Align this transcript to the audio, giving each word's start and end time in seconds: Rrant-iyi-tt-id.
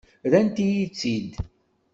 Rrant-iyi-tt-id. 0.31 1.29